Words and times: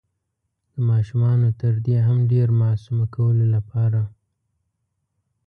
د 0.73 0.75
ماشومانو 0.89 1.49
تر 1.61 1.73
دې 1.85 1.97
هم 2.07 2.19
ډير 2.31 2.49
معصومه 2.61 3.05
کولو 3.15 3.45
لپاره 3.55 4.01